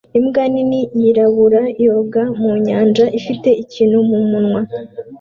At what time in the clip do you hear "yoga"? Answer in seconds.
1.85-2.23